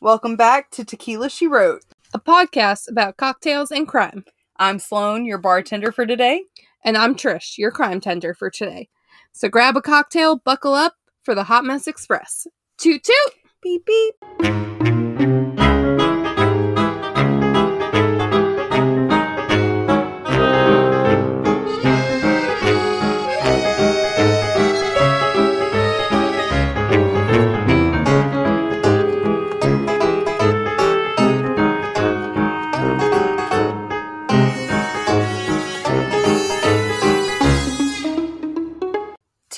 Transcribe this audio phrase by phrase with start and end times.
[0.00, 1.82] Welcome back to Tequila She Wrote.
[2.14, 4.24] a podcast about cocktails and crime.
[4.56, 6.44] I'm Sloan, your bartender for today.
[6.84, 8.88] And I'm Trish, your crime tender for today.
[9.32, 12.46] So grab a cocktail, buckle up for the Hot Mess Express.
[12.78, 13.34] Toot toot!
[13.60, 14.67] Beep beep.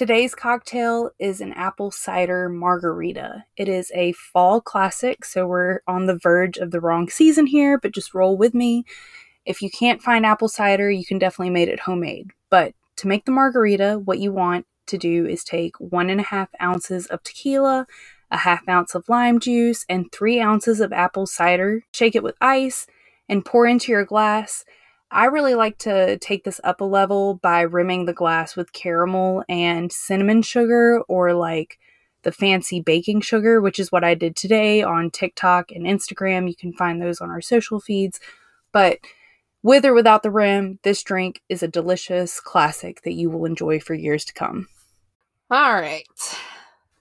[0.01, 3.45] Today's cocktail is an apple cider margarita.
[3.59, 7.79] It is a fall classic, so we're on the verge of the wrong season here,
[7.79, 8.87] but just roll with me.
[9.45, 12.31] If you can't find apple cider, you can definitely make it homemade.
[12.49, 16.25] But to make the margarita, what you want to do is take one and a
[16.25, 17.87] half ounces of tequila,
[18.31, 21.85] a half ounce of lime juice, and three ounces of apple cider.
[21.93, 22.87] Shake it with ice
[23.29, 24.65] and pour into your glass.
[25.11, 29.45] I really like to take this up a level by rimming the glass with caramel
[29.49, 31.79] and cinnamon sugar or like
[32.23, 36.49] the fancy baking sugar, which is what I did today on TikTok and Instagram.
[36.49, 38.21] You can find those on our social feeds.
[38.73, 38.99] But
[39.63, 43.81] with or without the rim, this drink is a delicious classic that you will enjoy
[43.81, 44.69] for years to come.
[45.51, 46.07] All right.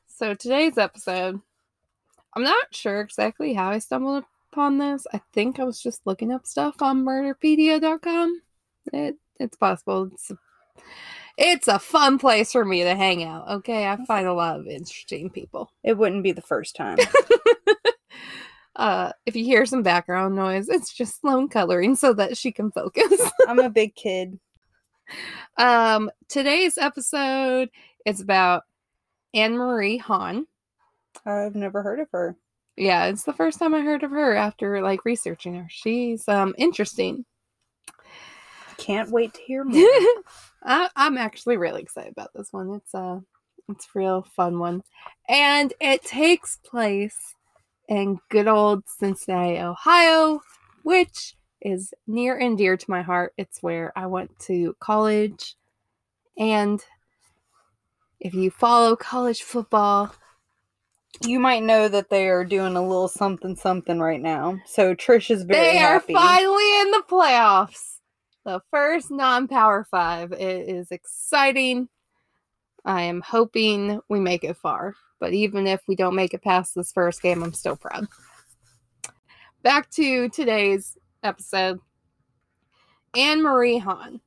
[0.07, 1.39] So today's episode,
[2.33, 5.05] I'm not sure exactly how I stumbled upon this.
[5.13, 8.41] I think I was just looking up stuff on murderpedia.com.
[8.93, 10.09] It it's possible.
[10.13, 10.31] It's
[11.37, 13.49] it's a fun place for me to hang out.
[13.49, 15.71] Okay, I find a lot of interesting people.
[15.83, 16.97] It wouldn't be the first time.
[18.75, 22.71] uh, if you hear some background noise, it's just Sloan coloring so that she can
[22.71, 23.21] focus.
[23.47, 24.39] I'm a big kid.
[25.57, 27.69] um, today's episode
[28.05, 28.63] is about
[29.33, 30.45] Anne Marie Hahn.
[31.25, 32.35] I've never heard of her.
[32.79, 35.67] Yeah, it's the first time I heard of her after like researching her.
[35.69, 37.25] She's um interesting.
[38.77, 39.81] Can't wait to hear more.
[40.63, 42.73] I, I'm actually really excited about this one.
[42.73, 43.21] It's a
[43.67, 44.81] it's a real fun one,
[45.27, 47.35] and it takes place
[47.89, 50.39] in good old Cincinnati, Ohio,
[50.83, 53.33] which is near and dear to my heart.
[53.37, 55.55] It's where I went to college,
[56.37, 56.81] and
[58.21, 60.13] if you follow college football,
[61.25, 64.59] you might know that they are doing a little something something right now.
[64.65, 66.13] So Trish is very they happy.
[66.13, 67.97] are finally in the playoffs.
[68.45, 70.31] The first non-power five.
[70.31, 71.89] It is exciting.
[72.85, 74.95] I am hoping we make it far.
[75.19, 78.07] But even if we don't make it past this first game, I'm still proud.
[79.61, 81.79] Back to today's episode.
[83.15, 84.21] Anne Marie Hahn.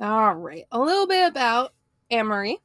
[0.00, 0.64] All right.
[0.72, 1.74] A little bit about
[2.10, 2.58] Anne Marie.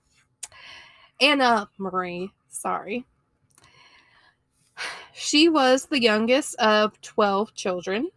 [1.19, 3.05] Anna Marie, sorry.
[5.19, 8.09] She was the youngest of 12 children,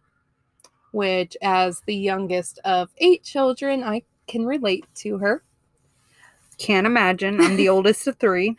[0.91, 5.43] which, as the youngest of eight children, I can relate to her.
[6.57, 7.41] Can't imagine.
[7.41, 8.55] I'm the oldest of three.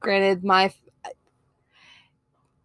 [0.00, 0.72] Granted, my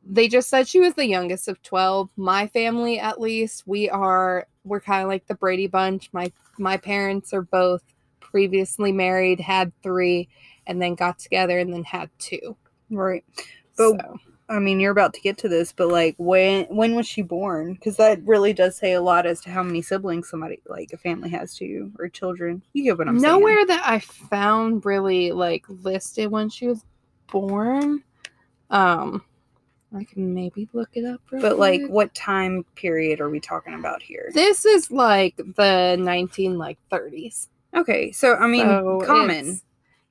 [0.08, 4.46] they just said she was the youngest of 12 my family at least we are
[4.64, 7.82] we're kind of like the brady bunch my my parents are both
[8.20, 10.30] previously married had three
[10.68, 12.56] and then got together and then had two
[12.90, 13.24] Right.
[13.78, 17.08] But so, I mean, you're about to get to this, but like, when when was
[17.08, 17.74] she born?
[17.74, 20.98] Because that really does say a lot as to how many siblings somebody like a
[20.98, 22.62] family has to or children.
[22.74, 23.34] You get what I'm saying?
[23.34, 26.84] nowhere that i found really like listed when she was
[27.32, 28.04] born
[28.70, 29.24] um
[29.98, 33.74] i can maybe look it up real But like, what time period are we talking
[33.74, 34.30] about here?
[34.34, 39.60] this is like the 19 like 30s Okay, so I mean, So common.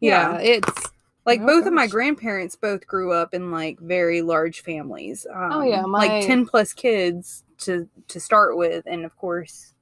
[0.00, 0.38] Yeah.
[0.38, 0.92] yeah it's
[1.26, 5.26] Like Oh, both of my grandparents both grew up in like very large families.
[5.32, 9.72] Um, Oh, yeah, my- like ten plus kids to to start with, and of course,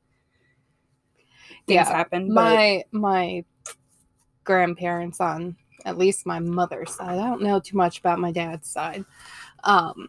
[1.67, 2.29] things Yeah, happen.
[2.33, 3.45] but- my my
[4.45, 8.69] grandparents on at least my mother's side i don't know too much about my dad's
[8.69, 9.05] side
[9.65, 10.09] um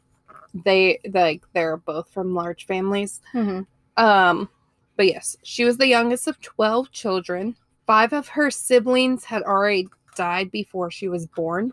[0.65, 3.65] they like they're both from large families Mhm.
[3.97, 4.49] um
[4.97, 9.87] but yes she was the youngest of 12 children five of her siblings had already
[10.15, 11.71] died before she was born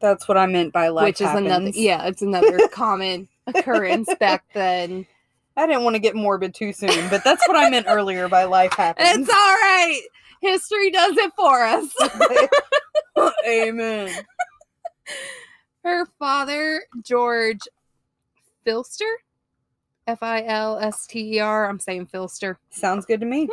[0.00, 4.44] that's what I meant by life which is another yeah it's another common occurrence back
[4.54, 5.06] then
[5.56, 8.44] I didn't want to get morbid too soon, but that's what I meant earlier by
[8.44, 9.08] life happens.
[9.18, 10.00] it's all right
[10.40, 11.94] history does it for us
[13.46, 14.10] Amen.
[15.84, 17.60] Her father, George
[18.66, 19.10] Filster,
[20.06, 23.48] F I L S T E R, I'm saying Filster, Sounds good to me.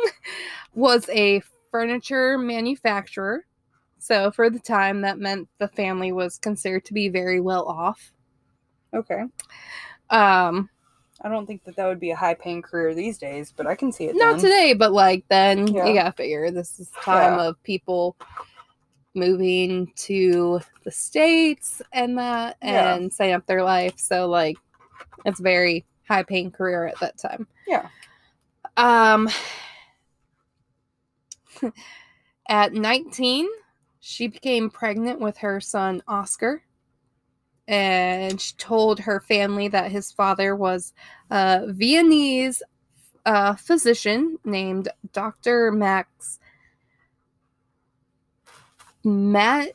[0.74, 3.44] was a furniture manufacturer.
[4.08, 8.10] So, for the time, that meant the family was considered to be very well off.
[8.94, 9.20] Okay.
[10.08, 10.70] Um,
[11.20, 13.74] I don't think that that would be a high paying career these days, but I
[13.74, 14.16] can see it.
[14.16, 14.38] not done.
[14.40, 15.84] today, but like then Yeah.
[15.86, 17.48] you gotta figure this is time Yeah.
[17.48, 18.16] of people
[19.14, 22.94] moving to the states and that Yeah.
[22.94, 23.98] and setting up their life.
[23.98, 24.56] So like
[25.26, 27.46] it's very high paying career at that time.
[27.66, 27.88] Yeah.
[28.78, 29.28] Um
[32.48, 33.46] at 19,
[34.00, 36.62] she became pregnant with her son Oscar.
[37.66, 40.94] And she told her family that his father was
[41.30, 42.62] a Viennese
[43.26, 45.70] uh, physician named Dr.
[45.70, 46.38] Max
[49.04, 49.72] Matt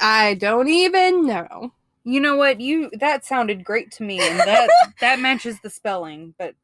[0.00, 1.72] I don't even know.
[2.04, 2.60] You know what?
[2.60, 4.70] You that sounded great to me, and that
[5.00, 6.34] that matches the spelling.
[6.38, 6.54] But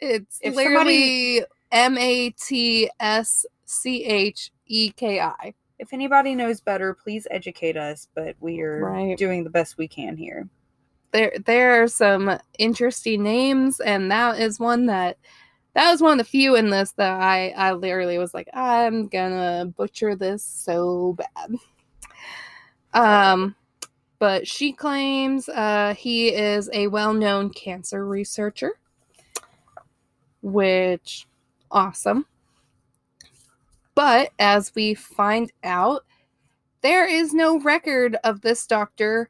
[0.41, 5.55] It's literally M A T S C H E K I.
[5.79, 8.09] if anybody knows better, please educate us.
[8.15, 9.19] But we are Right.
[9.19, 10.49] doing the best we can here.
[11.11, 15.19] There there are some interesting names, and that is one that
[15.75, 19.09] that was one of the few in this that I I literally was like I'm
[19.09, 21.55] gonna butcher this so bad.
[22.95, 23.55] Um,
[24.19, 28.79] but she claims uh, he is a well-known cancer researcher,
[30.43, 31.27] which
[31.71, 32.27] awesome.
[33.95, 36.05] But as we find out,
[36.81, 39.29] there is no record of this doctor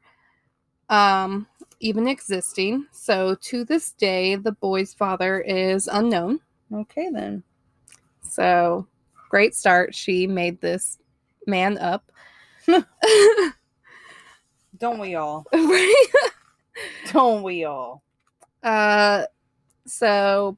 [0.89, 1.47] um,
[1.79, 2.87] even existing.
[2.91, 6.39] So to this day, the boy's father is unknown.
[6.73, 7.43] Okay, then.
[8.21, 8.87] So
[9.29, 9.93] great start.
[9.93, 10.97] She made this
[11.45, 12.11] man up.
[14.77, 15.45] Don't we all?
[15.53, 16.05] Right?
[17.11, 18.01] Don't we all?
[18.63, 19.23] uh,
[19.85, 20.57] so,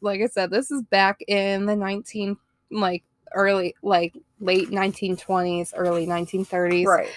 [0.00, 2.36] like I said, this is back in the 19,
[2.70, 3.04] like
[3.34, 6.86] early, like late 1920s, early 1930s.
[6.86, 7.08] Right.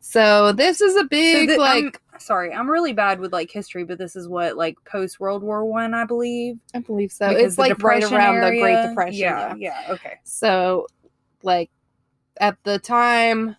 [0.00, 3.84] So this is a big, thi- like, I'm- sorry, I'm really bad with like history,
[3.84, 6.58] but this is what like post World War One, I, believe.
[6.74, 7.28] I believe so.
[7.28, 9.18] Because It's like right around the Great Depression.
[9.18, 9.84] Yeah, yeah.
[9.86, 9.92] yeah.
[9.94, 10.18] Okay.
[10.24, 10.86] So,
[11.42, 11.70] like,
[12.38, 13.56] at the time,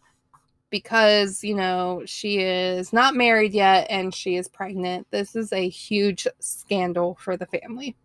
[0.69, 5.69] because, you know, she is not married yet and she is pregnant, this is a
[5.69, 7.95] huge scandal for the family.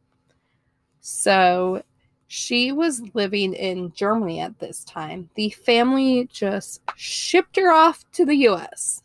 [1.00, 1.82] So,
[2.32, 5.28] she was living in Germany at this time.
[5.34, 9.02] The family just shipped her off to the US.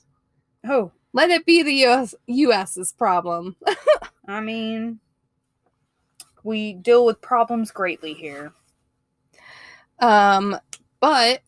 [0.64, 3.56] Oh, Let it be the US US's problem.
[4.28, 5.00] I mean,
[6.44, 8.54] we deal with problems greatly here.
[9.98, 10.56] Um,
[11.00, 11.42] but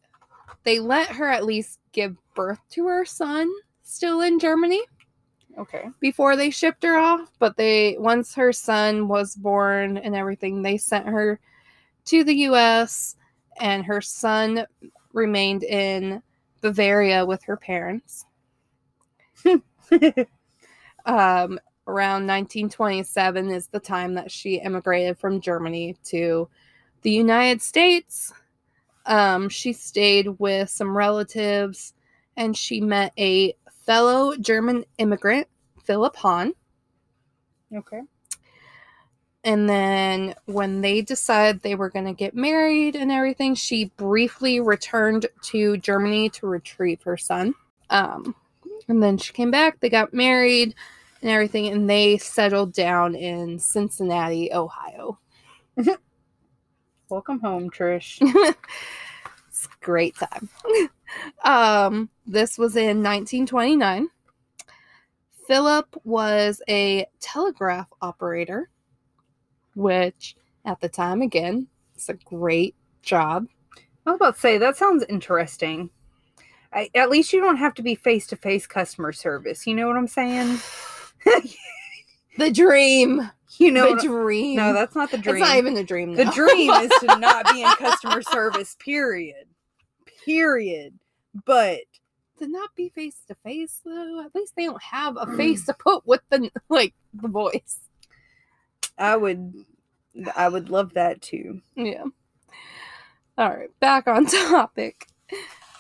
[0.64, 3.48] they let her at least give birth to her son
[3.84, 4.82] still in Germany
[5.60, 5.90] Okay.
[6.00, 7.32] before they shipped her off.
[7.38, 11.40] But they once her son was born and everything, they sent her
[12.08, 13.16] to the US
[13.60, 14.66] and her son
[15.14, 16.22] remained in
[16.62, 18.26] Bavaria with her parents.
[21.06, 26.50] um, around 1927 is the time that she immigrated from Germany to
[27.02, 28.34] the United States.
[29.06, 31.94] Um, she stayed with some relatives
[32.36, 33.56] and she met a
[33.86, 35.48] fellow German immigrant,
[35.84, 36.54] Philip Hahn.
[37.76, 38.02] okay.
[39.44, 44.60] And then when they decided they were going to get married and everything, she briefly
[44.60, 47.54] returned to Germany to retrieve her son.
[47.90, 48.36] Um,
[48.88, 50.76] and then she came back, they got married
[51.22, 55.20] and everything, and they settled down in Cincinnati, Ohio.
[57.10, 58.18] Welcome home, Trish.
[59.48, 60.50] it's a great time.
[61.44, 64.10] um, this was in 1929.
[65.48, 68.70] Philip was a telegraph operator,
[69.78, 73.48] which at the time, again, it's a great job.
[74.06, 75.90] I was about to say that sounds interesting.
[76.74, 79.66] I, at least you don't have to be face to face customer service.
[79.66, 80.60] You know what I'm saying?
[82.38, 83.30] The dream.
[83.58, 84.58] you know, the dream.
[84.58, 85.38] no, that's not the dream.
[85.38, 86.14] It's not even a dream.
[86.14, 88.76] the dream is to not be in customer service.
[88.80, 89.48] Period.
[90.24, 90.94] Period.
[91.46, 91.80] But
[92.38, 94.24] to not be face to face though.
[94.24, 97.80] At least they don't have a face to put with the like the voice.
[98.98, 99.54] I would,
[100.36, 101.62] I would love that too.
[101.76, 102.06] Yeah.
[103.38, 105.08] All right, back on topic.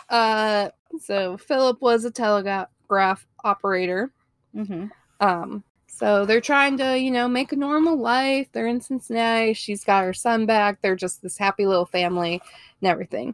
[0.09, 0.69] Uh,
[1.01, 4.11] so Philip was a telegraph operator.
[4.55, 4.87] Mm-hmm.
[5.19, 8.47] Um, so they're trying to, you know, make a normal life.
[8.51, 9.53] They're in Cincinnati.
[9.53, 10.81] She's got her son back.
[10.81, 12.39] They're just this happy little family
[12.81, 13.33] and everything.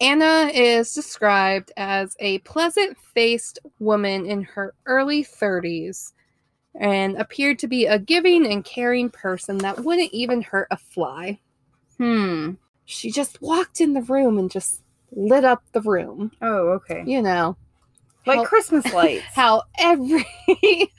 [0.00, 6.12] Anna is described as a pleasant faced woman in her early 30s
[6.74, 11.38] and appeared to be a giving and caring person that wouldn't even hurt a fly.
[11.96, 12.52] Hmm.
[12.84, 14.82] She just walked in the room and just
[15.12, 16.30] lit up the room.
[16.40, 17.02] Oh, okay.
[17.06, 17.56] You know,
[18.26, 19.24] Like how- Christmas lights.
[19.34, 20.24] how every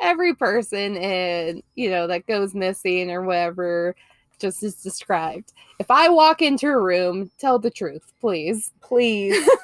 [0.00, 3.94] every person in you know that goes missing or whatever
[4.38, 5.52] just is described.
[5.78, 8.72] If I walk into a room, tell the truth, please.
[8.80, 9.48] Please.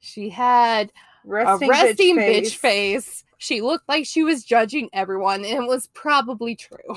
[0.00, 0.92] She had
[1.24, 3.24] Resting, a resting bitch face.
[3.38, 6.96] She looked like she was judging everyone, and it was probably true.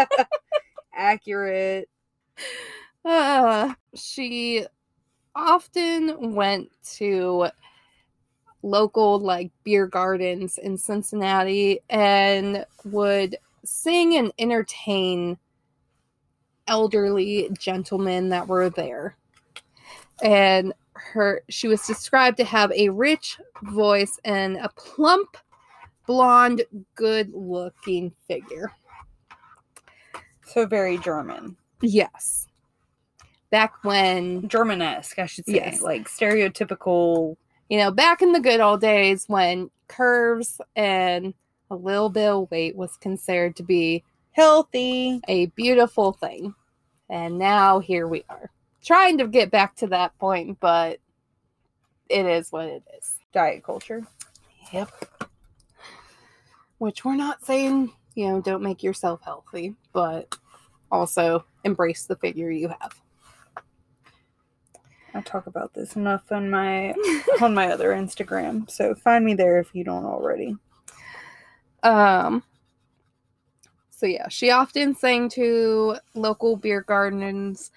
[0.94, 1.88] Accurate.
[3.04, 4.66] Uh, she
[5.34, 7.46] often went to
[8.62, 15.38] local like beer gardens in Cincinnati and would sing and entertain
[16.66, 19.16] elderly gentlemen that were there.
[20.22, 20.72] And
[21.12, 25.36] her she was described to have a rich voice and a plump
[26.06, 26.62] blonde
[26.94, 28.72] good looking figure.
[30.44, 31.56] So very German.
[31.82, 32.46] Yes.
[33.50, 35.54] Back when Germanesque, I should say.
[35.54, 35.82] Yes.
[35.82, 37.36] Like stereotypical.
[37.68, 41.34] you know, back in the good old days when curves and
[41.70, 45.20] a little bit of weight was considered to be Healthy.
[45.28, 46.54] a beautiful thing.
[47.10, 48.50] And now here we are.
[48.88, 50.98] Trying to get back to that point, but
[52.08, 53.18] it is what it is.
[53.34, 54.06] Diet culture.
[54.72, 54.90] Yep.
[56.78, 60.34] Which we're not saying, you know, don't make yourself healthy, but
[60.90, 62.98] also embrace the figure you have.
[65.12, 66.94] I talk about this enough on my
[67.42, 68.70] on my other Instagram.
[68.70, 70.56] So find me there if you don't already.
[71.82, 72.42] Um
[73.90, 77.70] so yeah, she often sang to local beer gardens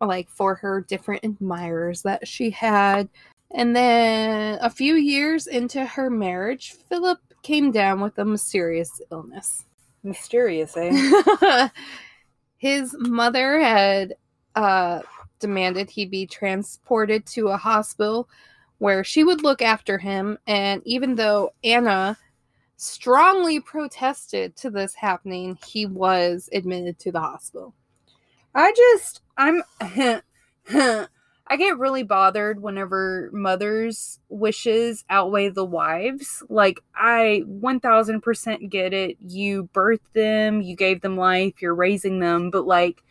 [0.00, 3.08] like for her different admirers that she had.
[3.54, 9.64] And then a few years into her marriage, Philip came down with a mysterious illness.
[10.02, 11.68] Mysterious, eh?
[12.58, 14.14] His mother had
[14.54, 15.02] uh,
[15.38, 18.28] demanded he be transported to a hospital
[18.78, 20.38] where she would look after him.
[20.46, 22.18] And even though Anna
[22.76, 27.74] strongly protested to this happening, he was admitted to the hospital.
[28.56, 29.62] I just I'm
[31.48, 36.42] I get really bothered whenever mothers' wishes outweigh the wives.
[36.48, 39.18] Like I 1000% get it.
[39.20, 43.04] You birthed them, you gave them life, you're raising them, but like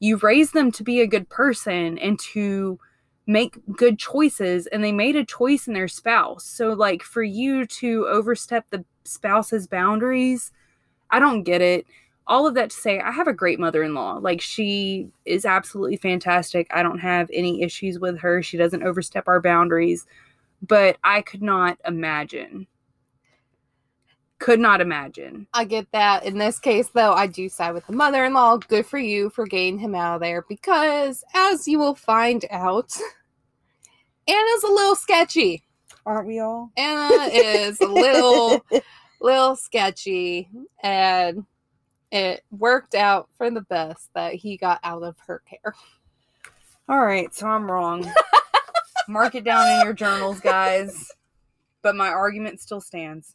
[0.00, 2.78] you raised them to be a good person and to
[3.26, 6.44] make good choices and they made a choice in their spouse.
[6.44, 10.52] So like for you to overstep the spouse's boundaries,
[11.10, 11.86] I don't get it
[12.30, 14.20] all of that to say I have a great mother-in-law.
[14.22, 16.68] Like she is absolutely fantastic.
[16.70, 18.40] I don't have any issues with her.
[18.40, 20.06] She doesn't overstep our boundaries.
[20.62, 22.68] But I could not imagine.
[24.38, 25.48] Could not imagine.
[25.52, 26.24] I get that.
[26.24, 28.56] In this case, though, I do side with the mother in law.
[28.56, 32.92] Good for you for getting him out of there because, as you will find out,
[34.28, 35.64] Anna's a little sketchy.
[36.06, 36.70] Aren't we all?
[36.76, 38.64] Anna is a little,
[39.20, 40.48] little sketchy,
[40.82, 41.44] and
[42.12, 45.74] it worked out for the best that he got out of her care.
[46.88, 48.10] All right, so I'm wrong.
[49.08, 51.10] Mark it down in your journals, guys.
[51.82, 53.34] But my argument still stands.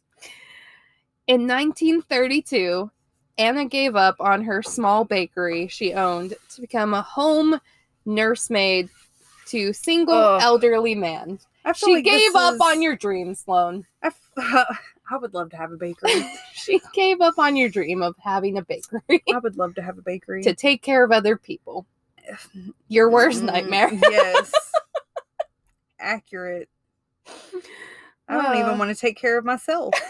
[1.26, 2.90] In 1932,
[3.38, 7.60] Anna gave up on her small bakery she owned to become a home
[8.04, 8.88] nursemaid
[9.46, 10.40] to single Ugh.
[10.42, 11.38] elderly man.
[11.74, 13.86] She like gave up is- on your dreams, Sloan.
[14.02, 14.66] I, f-
[15.10, 16.24] I would love to have a bakery.
[16.52, 19.98] She gave up on your dream of having a bakery I would love to have
[19.98, 20.42] a bakery.
[20.42, 21.86] to take care of other people.
[22.88, 23.88] Your worst Mm, nightmare.
[24.10, 24.52] yes.
[26.00, 26.68] Accurate.
[28.28, 28.58] I don't Uh.
[28.58, 29.94] even want to take care of myself.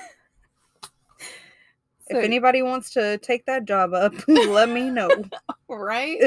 [2.08, 5.24] So- if anybody wants to take that job up, let me know.
[5.68, 6.20] right?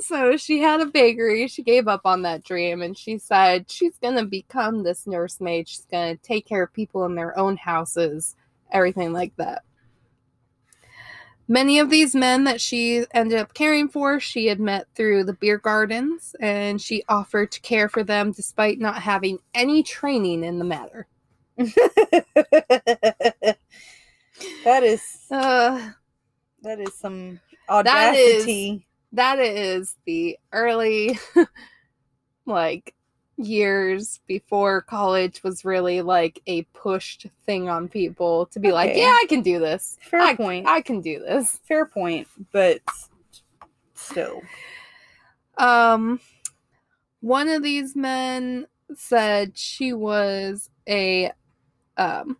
[0.00, 1.48] So she had a bakery.
[1.48, 5.68] She gave up on that dream and she said she's going to become this nursemaid.
[5.68, 8.36] She's going to take care of people in their own houses,
[8.70, 9.62] everything like that.
[11.48, 15.32] Many of these men that she ended up caring for, she had met through the
[15.32, 20.58] beer gardens, and she offered to care for them despite not having any training in
[20.58, 21.06] the matter.
[21.56, 23.56] that
[24.82, 25.90] is Uh,
[26.62, 28.86] that is some audacity.
[29.12, 31.18] That is the early
[32.46, 32.94] like
[33.36, 39.16] years before college was really like a pushed thing on people to be like yeah
[39.20, 39.96] i can do this.
[40.02, 40.66] Fair I, point.
[40.66, 41.58] i can do this.
[41.66, 42.80] Fair point, but
[43.94, 44.42] still.
[45.58, 46.20] um
[47.20, 51.32] one of these men said she was a
[51.96, 52.36] um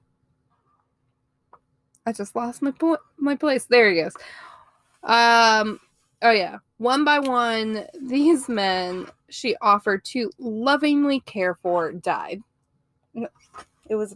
[2.07, 3.65] i just lost my point my place.
[3.65, 4.15] There he goes.
[5.03, 5.81] Um
[6.23, 12.43] oh yeah one by one these men she offered to lovingly care for died.
[13.89, 14.15] It was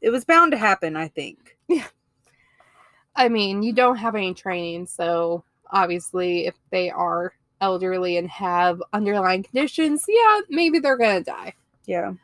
[0.00, 1.56] it was bound to happen, I think.
[1.68, 1.86] Yeah.
[3.16, 8.82] I mean, you don't have any training, so obviously, if they are elderly and have
[8.92, 11.54] underlying conditions, yeah, maybe they're gonna die.
[11.86, 12.14] Yeah.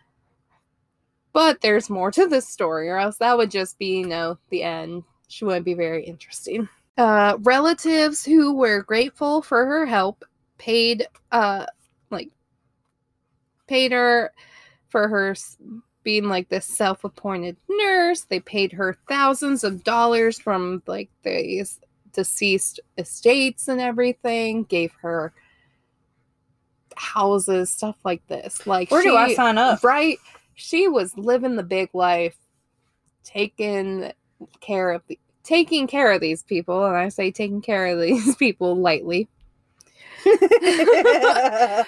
[1.32, 4.62] But there's more to this story, or else that would just be, you know, the
[4.62, 5.04] end.
[5.28, 6.68] She wouldn't be very interesting.
[6.98, 10.24] Uh, relatives who were grateful for her help
[10.58, 11.64] paid, uh,
[12.10, 12.28] like,
[13.68, 14.32] paid her
[14.88, 15.34] for her
[16.02, 18.22] being like this self-appointed nurse.
[18.24, 21.64] They paid her thousands of dollars from like the
[22.12, 24.64] deceased estates and everything.
[24.64, 25.32] Gave her
[26.96, 28.66] houses, stuff like this.
[28.66, 29.84] Like, Where do I sign up?
[29.84, 30.18] right
[30.58, 32.36] she was living the big life
[33.22, 34.10] taking
[34.60, 35.16] care of the
[35.48, 39.28] taking care of these people and i say taking care of these people lightly.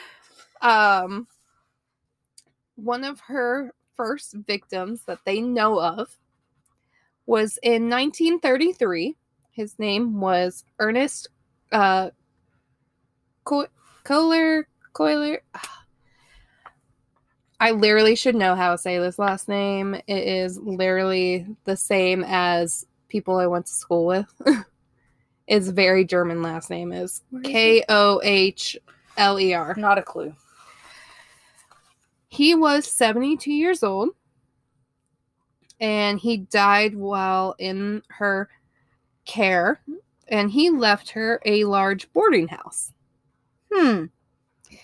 [0.62, 1.26] Um
[2.76, 6.18] one of her first victims that they know of
[7.24, 9.16] was in 1933
[9.52, 11.28] his name was ernest
[11.72, 12.10] uh
[13.44, 13.68] Co-
[14.04, 15.40] kohler kohler.
[17.62, 19.94] I literally should know how to say this last name.
[19.94, 24.26] It is literally the same as people I went to school with.
[25.46, 27.52] it's very German last name is Where is it?
[27.52, 28.78] K O H
[29.16, 29.74] L E R.
[29.76, 30.34] Not a clue.
[32.28, 34.10] He was 72 years old
[35.80, 38.48] and he died while in her
[39.24, 39.80] care
[40.28, 42.92] and he left her a large boarding house.
[43.72, 44.06] Hmm.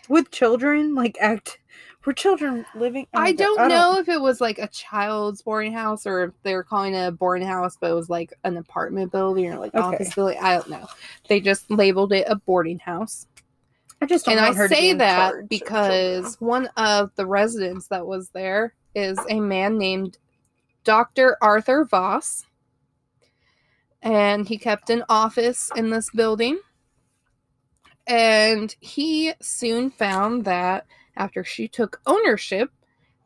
[0.09, 1.59] With children, like act
[2.07, 6.07] were children living I okay, don't know if it was like a child's boarding house
[6.07, 9.13] or if they were calling it a boarding house, but it was like an apartment
[9.13, 9.85] building or like Okay.
[9.85, 10.39] office building.
[10.41, 10.87] I don't know.
[11.29, 13.27] They just labeled it a boarding house.
[14.01, 17.27] I just don't and I want her to be say that because one of the
[17.27, 20.19] residents that was there is a man named
[20.85, 21.37] Dr.
[21.43, 22.47] Arthur Voss.
[24.03, 26.61] And he kept an office in this building.
[28.07, 32.71] And he soon found that after she took ownership,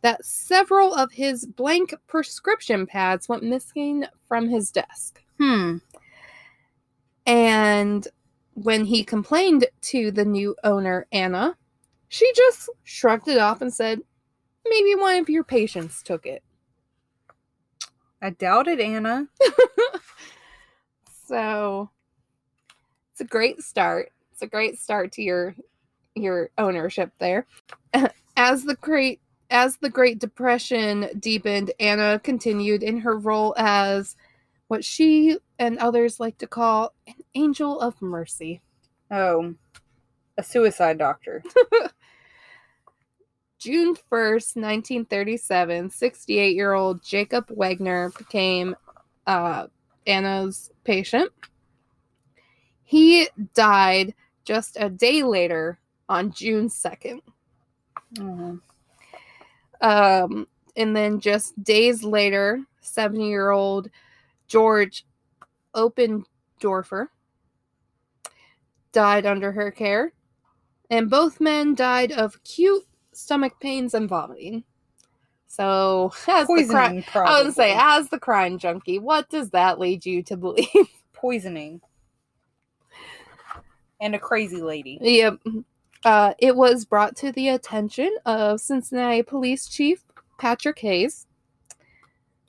[0.02, 5.22] that several of his blank prescription pads went missing from his desk.
[5.38, 5.78] Hmm.
[7.26, 8.08] And
[8.54, 11.56] when he complained to the new owner, Anna,
[12.08, 14.00] she just shrugged it off and said,
[14.66, 16.42] Maybe one of your patients took it.
[18.22, 19.26] I doubt it, Anna.
[21.30, 21.88] So
[23.12, 24.10] it's a great start.
[24.32, 25.54] It's a great start to your
[26.22, 27.46] your ownership there.
[28.36, 34.14] As the great as the Great Depression deepened, Anna continued in her role as
[34.68, 38.62] what she and others like to call an angel of mercy.
[39.10, 39.56] Oh.
[40.38, 41.42] A suicide doctor.
[43.58, 48.76] June 1st, 1937, 68 year old Jacob Wagner became
[49.26, 49.66] uh,
[50.06, 51.32] Anna's patient.
[52.84, 55.79] He died just a day later
[56.10, 57.20] on June 2nd.
[58.18, 58.58] Oh.
[59.80, 60.46] Um,
[60.76, 63.88] and then just days later, 70 year old
[64.48, 65.06] George
[65.74, 67.06] Obendorfer
[68.92, 70.12] died under her care.
[70.90, 74.64] And both men died of acute stomach pains and vomiting.
[75.46, 79.78] So, as the crime, Poisoning, I would say, as the crime junkie, what does that
[79.78, 80.66] lead you to believe?
[81.12, 81.80] poisoning.
[84.00, 84.98] And a crazy lady.
[85.00, 85.38] Yep.
[86.04, 90.02] Uh, it was brought to the attention of Cincinnati Police Chief
[90.38, 91.26] Patrick Hayes.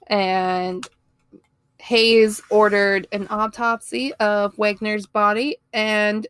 [0.08, 0.88] And
[1.80, 6.28] Hayes ordered an autopsy of Wagner's body, and,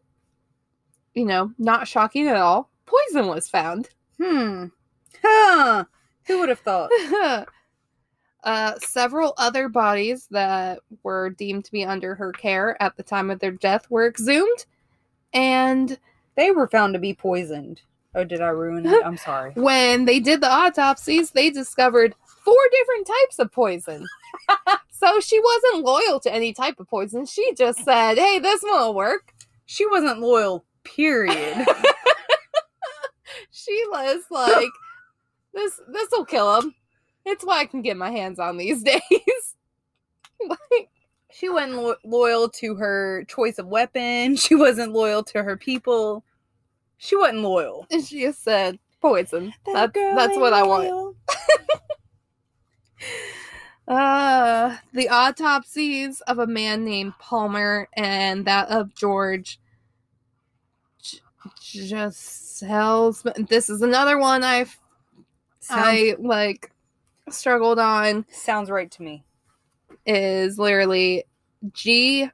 [1.13, 3.89] you know, not shocking at all, poison was found.
[4.19, 4.67] Hmm.
[5.23, 5.85] Huh.
[6.25, 6.89] Who would have thought?
[8.43, 13.29] uh, several other bodies that were deemed to be under her care at the time
[13.29, 14.65] of their death were exhumed,
[15.33, 15.99] and
[16.35, 17.81] They were found to be poisoned.
[18.13, 19.05] Oh, did I ruin it?
[19.05, 19.51] I'm sorry.
[19.55, 24.05] when they did the autopsies, they discovered four different types of poison.
[24.89, 27.25] so she wasn't loyal to any type of poison.
[27.25, 29.33] She just said, "Hey, this won't work."
[29.65, 31.65] She wasn't loyal, period.
[33.51, 34.69] She was like,
[35.53, 36.73] "This, this will kill him."
[37.25, 39.01] It's what I can get my hands on these days.
[40.47, 40.89] like,
[41.33, 44.35] she wasn't lo- loyal to her choice of weapon.
[44.37, 46.23] She wasn't loyal to her people.
[46.97, 47.87] She wasn't loyal.
[47.91, 51.15] and she just said, "Poison." That That's that's what I want.
[53.87, 59.59] Uh, the autopsies of a man named Palmer and that of George
[61.59, 63.25] just sells.
[63.49, 64.79] This is another one I've
[65.59, 66.71] Sounds, I like
[67.29, 68.25] struggled on.
[68.31, 69.25] sounds right to me.
[70.05, 71.25] Is literally
[71.73, 72.29] G.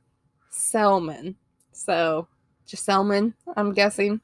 [0.49, 1.35] Selman.
[1.71, 2.27] So
[2.67, 4.21] Giselman, I'm guessing.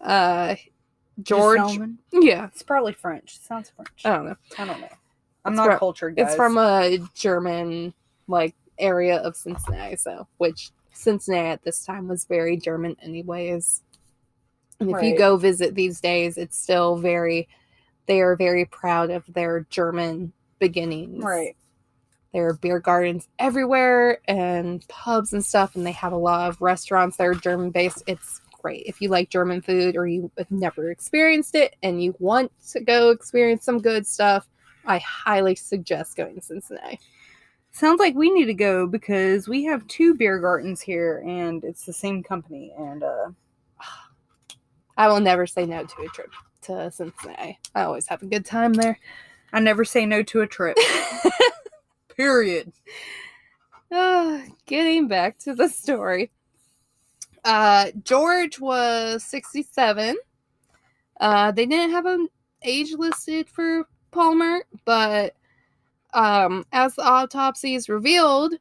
[0.00, 0.54] Uh,
[1.22, 1.58] George.
[1.60, 1.96] Giselman?
[2.12, 3.36] Yeah, It's probably French.
[3.36, 4.02] It sounds French.
[4.04, 4.36] I don't know.
[4.58, 4.88] I don't know.
[5.44, 6.28] I'm It's not from- cultured, guys.
[6.28, 7.94] It's from a German
[8.28, 13.82] like area of Cincinnati, so which Cincinnati at this time was very German anyways.
[14.78, 17.48] And if you go visit these days, it's still very
[18.06, 21.22] they are very proud of their German beginnings.
[21.22, 21.56] right.
[22.32, 26.60] There are beer gardens everywhere and pubs and stuff, and they have a lot of
[26.60, 28.02] restaurants that are German based.
[28.06, 28.84] It's great.
[28.86, 32.80] If you like German food or you have never experienced it and you want to
[32.80, 34.48] go experience some good stuff,
[34.84, 37.00] I highly suggest going to Cincinnati.
[37.72, 41.84] Sounds like we need to go because we have two beer gardens here, and it's
[41.84, 42.72] the same company.
[42.76, 43.30] And uh,
[44.96, 46.30] I will never say no to a trip
[46.62, 47.58] to Cincinnati.
[47.74, 48.98] I always have a good time there.
[49.52, 50.76] I never say no to a trip.
[52.20, 52.70] Period.
[54.66, 56.30] Getting back to the story.
[57.46, 60.18] Uh, George was 67.
[61.18, 62.28] Uh, they didn't have an
[62.62, 65.34] age listed for Palmer, but
[66.12, 68.52] um, as the autopsies revealed,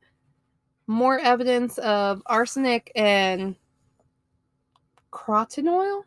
[0.87, 3.57] more evidence of arsenic and
[5.11, 6.05] croton oil.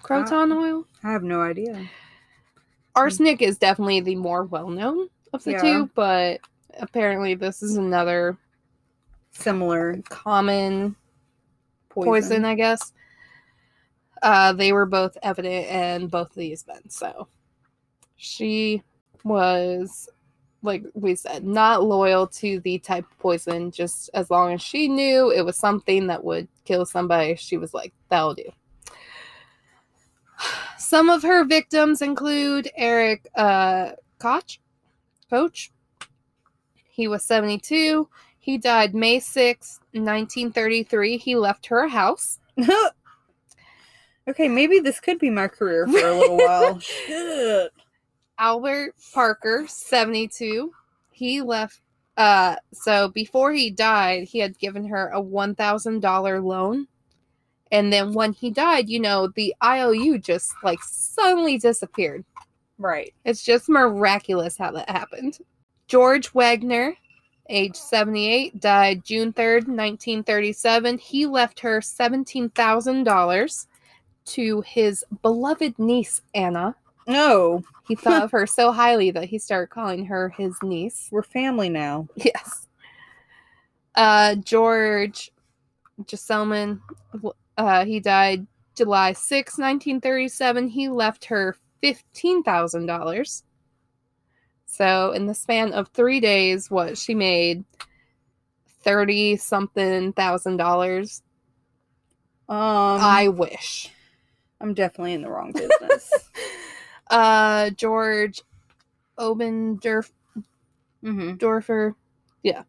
[0.00, 0.86] Croton oil.
[1.02, 1.90] I have no idea.
[2.94, 5.60] Arsenic is definitely the more well known of the Yeah.
[5.62, 6.40] two, but
[6.78, 8.36] apparently this is another
[9.30, 10.96] Similar common
[11.88, 12.10] poison.
[12.10, 12.92] poison, I guess.
[14.22, 16.88] Uh, they were both evident in both of these men.
[16.88, 17.28] So
[18.16, 18.82] she
[19.24, 20.08] was,
[20.62, 23.70] like we said, not loyal to the type of poison.
[23.70, 27.74] Just as long as she knew it was something that would kill somebody, she was
[27.74, 28.50] like, that'll do.
[30.78, 34.58] Some of her victims include Eric uh, Koch.
[35.30, 35.70] Coach.
[36.88, 38.08] He was 72.
[38.38, 41.18] He died May 6, 1933.
[41.18, 42.38] He left her a house.
[44.28, 46.78] okay, maybe this could be my career for a little while.
[46.80, 47.72] Shit.
[48.38, 50.72] Albert Parker, 72.
[51.10, 51.80] He left
[52.16, 56.86] uh so before he died, he had given her a $1,000 loan.
[57.72, 62.24] And then when he died, you know, the IOU just like suddenly disappeared.
[62.78, 63.14] Right.
[63.24, 65.38] It's just miraculous how that happened.
[65.88, 66.94] George Wagner,
[67.48, 70.98] age 78, died June 3rd, 1937.
[70.98, 73.66] He left her $17,000
[74.26, 76.74] to his beloved niece, Anna.
[77.08, 81.08] No, He thought of her so highly that he started calling her his niece.
[81.12, 82.08] we're family now.
[82.16, 82.66] Yes.
[83.94, 85.30] Uh, George
[86.06, 86.82] Jesselman,
[87.56, 90.68] uh, he died July 6, 1937.
[90.68, 93.42] He left her $15,000.
[94.66, 97.64] So, in the span of three days, what she made
[98.86, 101.22] 30 something thousand dollars.
[102.48, 102.56] Um,
[103.00, 103.90] I wish.
[104.60, 106.12] I'm definitely in the wrong business.
[107.08, 108.42] Uh, George
[109.16, 110.10] Obendorfer,
[111.04, 111.90] mm-hmm.
[112.42, 112.62] yeah,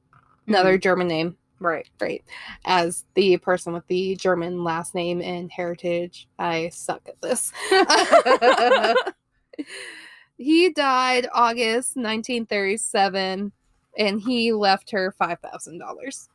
[0.45, 1.36] another German name.
[1.59, 1.89] Right.
[1.97, 2.23] great.
[2.65, 7.51] As the person with the German last name and heritage, I suck at this.
[10.37, 13.51] he died August 1937
[13.97, 16.27] and he left her $5,000.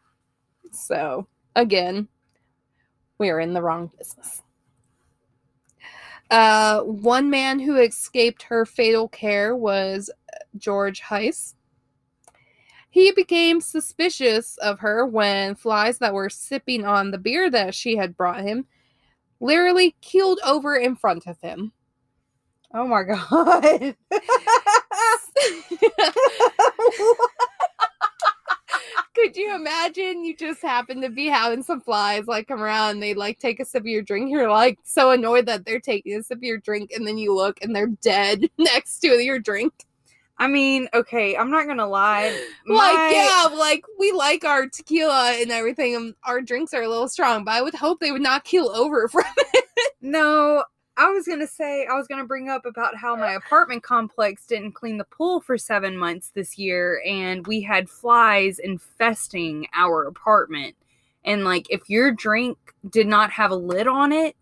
[0.72, 2.08] So, again,
[3.18, 4.42] we are in the wrong business.
[6.30, 10.10] Uh, one man who escaped her fatal care was
[10.56, 11.54] George Heiss.
[12.92, 17.96] He became suspicious of her when flies that were sipping on the beer that she
[17.96, 18.66] had brought him
[19.40, 21.72] literally keeled over in front of him.
[22.74, 23.72] Oh my god.
[29.14, 33.02] Could you imagine you just happen to be having some flies like come around and
[33.02, 34.30] they like take a sip of your drink?
[34.30, 37.34] You're like so annoyed that they're taking a sip of your drink and then you
[37.34, 39.72] look and they're dead next to your drink.
[40.42, 42.36] I mean, okay, I'm not gonna lie.
[42.66, 47.06] Like, yeah, like we like our tequila and everything, and our drinks are a little
[47.06, 49.64] strong, but I would hope they would not keel over from it.
[50.00, 50.64] No,
[50.96, 54.72] I was gonna say I was gonna bring up about how my apartment complex didn't
[54.72, 60.74] clean the pool for seven months this year, and we had flies infesting our apartment.
[61.24, 62.58] And like, if your drink
[62.90, 64.34] did not have a lid on it,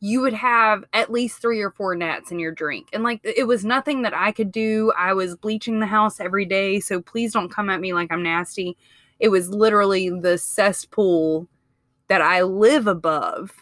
[0.00, 2.88] you would have at least three or four gnats in your drink.
[2.92, 4.92] And like, it was nothing that I could do.
[4.96, 8.22] I was bleaching the house every day, so please don't come at me like I'm
[8.22, 8.76] nasty.
[9.18, 11.48] It was literally the cesspool
[12.08, 13.52] that I live above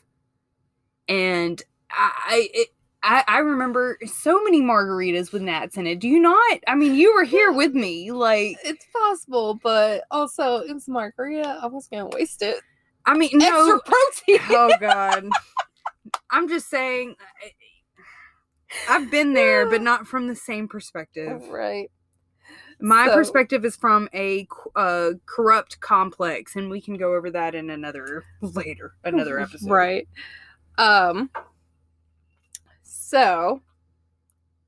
[1.09, 2.69] and I I, it,
[3.03, 5.99] I I remember so many margaritas with gnats in it.
[6.01, 6.61] Do you not?
[6.67, 8.11] I mean, you were here with me.
[8.13, 11.61] Like, It's possible, but also it's margarita.
[11.63, 12.59] I was gonna waste it.
[13.07, 13.77] I mean, no.
[13.77, 13.95] Extra
[14.37, 14.47] protein.
[14.51, 15.29] oh God.
[16.31, 17.17] I'm just saying.
[18.89, 21.43] I've been there, but not from the same perspective.
[21.49, 21.91] right.
[22.81, 27.55] My So- perspective is from a uh, corrupt complex, and we can go over that
[27.55, 29.71] in another later, another episode.
[29.71, 30.09] Right.
[30.77, 31.31] Um.
[32.83, 33.63] So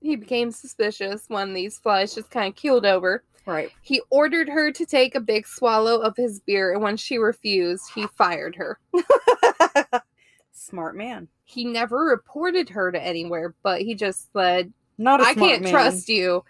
[0.01, 3.23] he became suspicious when these flies just kind of keeled over.
[3.47, 3.71] Right.
[3.83, 7.85] He ordered her to take a big swallow of his beer, and when she refused,
[7.95, 8.79] he fired her.
[10.53, 11.29] Smart man.
[11.45, 15.73] He never reported her to anywhere, but he just said, Not a I can't man.
[15.73, 16.45] trust you,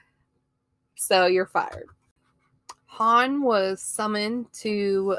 [0.95, 1.87] so you're fired.
[2.87, 5.17] Hahn was summoned to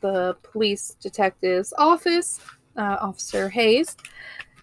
[0.00, 2.40] the police detective's office,
[2.76, 3.96] uh, Officer Hayes,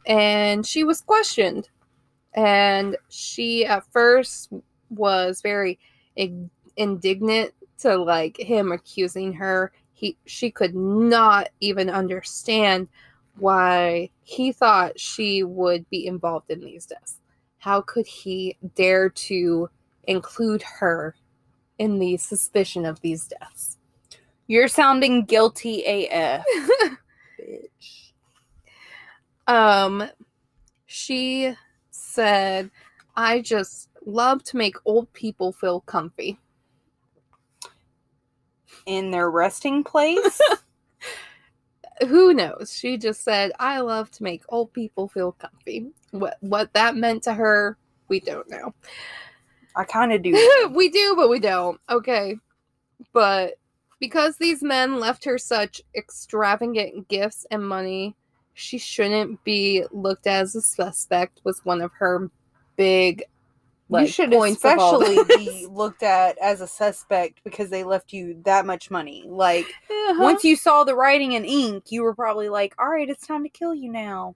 [0.05, 1.69] and she was questioned.
[2.33, 4.51] And she, at first,
[4.89, 5.79] was very
[6.15, 9.71] ig- indignant to like him accusing her.
[9.93, 12.87] He, she could not even understand
[13.39, 17.19] why he thought she would be involved in these deaths.
[17.59, 19.69] How could he dare to
[20.03, 21.15] include her
[21.77, 23.77] in the suspicion of these deaths?
[24.47, 26.45] You're sounding guilty AF.
[27.39, 28.11] Bitch.
[29.47, 30.09] um,
[30.85, 31.53] she
[31.91, 32.71] said,
[33.15, 36.39] I just love to make old people feel comfy.
[38.85, 40.39] In their resting place?
[42.07, 42.73] Who knows?
[42.75, 45.91] She just said, I love to make old people feel comfy.
[46.11, 48.73] What what that meant to her, we don't know.
[49.75, 50.69] I kind of do.
[50.75, 51.79] we do, but we don't.
[51.89, 52.37] Okay.
[53.13, 53.55] But
[53.99, 58.15] because these men left her such extravagant gifts and money,
[58.53, 62.29] she shouldn't be looked at as a suspect was one of her
[62.75, 63.23] big
[63.89, 67.83] like you should points of all especially be looked at as a suspect because they
[67.83, 69.23] left you that much money.
[69.27, 70.21] Like, Uh-huh.
[70.21, 73.43] once you saw the writing in ink, you were probably like, all right, it's time
[73.43, 74.35] to kill you now.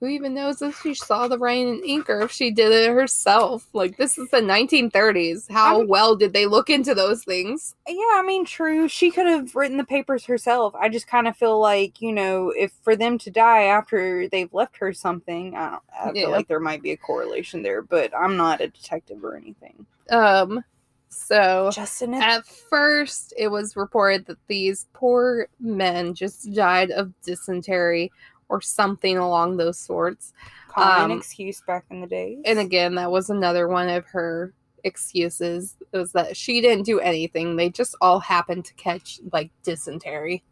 [0.00, 2.92] Who even knows if she saw the writing in ink or if she did it
[2.92, 3.66] herself?
[3.72, 5.50] Like this is the 1930s.
[5.50, 7.74] How I'm- well did they look into those things?
[7.88, 8.86] Yeah, I mean, true.
[8.86, 10.74] She could have written the papers herself.
[10.76, 14.52] I just kind of feel like, you know, if for them to die after they've
[14.54, 16.22] left her something, I, don't, I Yeah.
[16.26, 19.84] feel like there might be a correlation there, but I'm not a detective or anything.
[20.10, 20.62] Um
[21.10, 28.12] so Justin, At first, it was reported that these poor men just died of dysentery
[28.48, 30.32] or something along those sorts.
[30.68, 32.38] common um, excuse back in the day.
[32.44, 34.52] And again, that was another one of her
[34.84, 37.56] excuses it was that she didn't do anything.
[37.56, 40.42] They just all happened to catch like dysentery.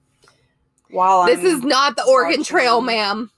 [0.91, 3.31] while this I'm is not the Oregon watching- Trail, ma'am.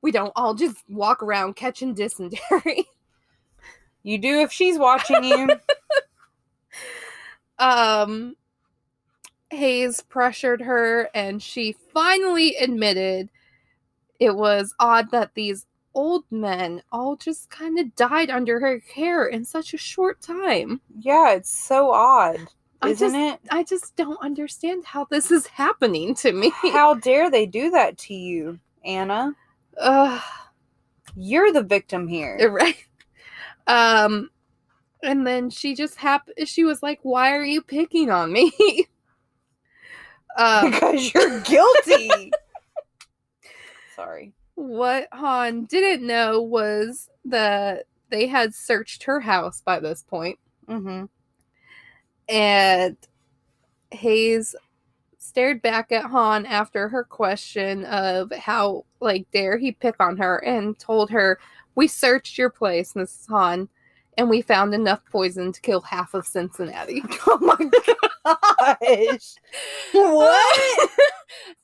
[0.00, 2.86] We don't all just walk around catching dysentery.
[4.04, 5.48] You do if she's watching you.
[7.58, 8.36] um
[9.50, 13.28] Hayes pressured her and she finally admitted
[14.20, 19.26] it was odd that these old men all just kind of died under her care
[19.26, 20.80] in such a short time.
[20.98, 22.38] yeah, it's so odd,
[22.82, 23.40] I isn't just, it?
[23.50, 26.52] I just don't understand how this is happening to me.
[26.72, 29.34] How dare they do that to you, Anna?
[29.80, 30.22] Ugh,
[31.16, 32.50] You're the victim here.
[32.50, 32.76] right.
[33.66, 34.30] Um
[35.02, 38.52] and then she just hap- she was like, "Why are you picking on me?"
[40.38, 42.32] um because you're guilty.
[43.94, 44.32] Sorry.
[44.54, 51.04] What Hahn didn't know was that they had searched her house by this point, Mm-hmm.
[52.28, 52.96] and
[53.90, 54.54] Hayes
[55.18, 60.38] stared back at Hahn after her question of how, like, dare he pick on her,
[60.38, 61.38] and told her,
[61.74, 63.28] We searched your place, Mrs.
[63.28, 63.68] Hahn,
[64.18, 67.02] and we found enough poison to kill half of Cincinnati.
[67.26, 67.56] Oh my
[68.76, 69.34] gosh.
[69.92, 70.70] What?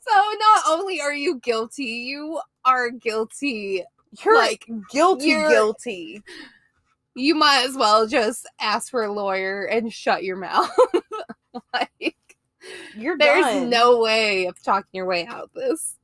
[0.00, 3.84] so, not only are you guilty, you are guilty
[4.24, 6.22] You're like guilty, you're- guilty.
[7.14, 10.70] you might as well just ask for a lawyer and shut your mouth.
[11.74, 12.16] like,
[12.96, 13.68] You're there's done.
[13.68, 15.96] no way of talking your way out of this.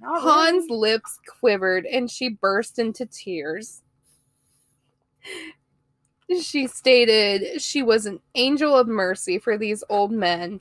[0.00, 0.78] Not Hahn's really.
[0.92, 3.82] lips quivered and she burst into tears.
[6.42, 10.60] She stated she was an angel of mercy for these old men,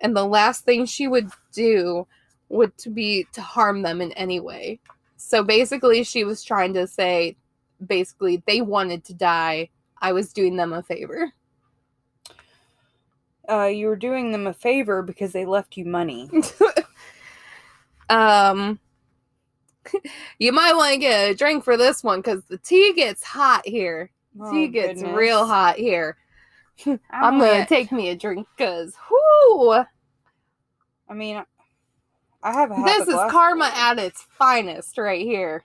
[0.00, 2.06] and the last thing she would do
[2.48, 4.80] would to be to harm them in any way.
[5.16, 7.36] So basically, she was trying to say,
[7.86, 9.68] basically, they wanted to die.
[10.00, 11.32] I was doing them a favor.
[13.48, 16.30] Uh, you were doing them a favor because they left you money.
[18.10, 18.78] Um,
[20.38, 23.62] you might want to get a drink for this one because the tea gets hot
[23.66, 24.10] here.
[24.40, 25.16] Oh, tea gets goodness.
[25.16, 26.16] real hot here.
[26.86, 29.72] I'm, I'm gonna at- take me a drink because whoo,
[31.08, 31.42] I mean,
[32.42, 35.64] I have a this is karma at its finest right here.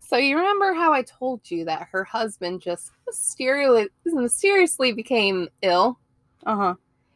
[0.00, 5.98] So you remember how I told you that her husband just mysteriously, mysteriously became ill?
[6.44, 6.74] Uh huh.